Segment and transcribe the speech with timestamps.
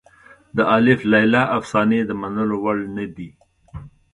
[0.55, 3.29] د الف لیله افسانې د منلو وړ نه دي.